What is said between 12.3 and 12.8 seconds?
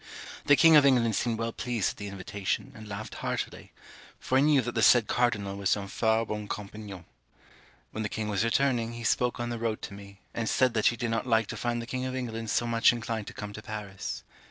so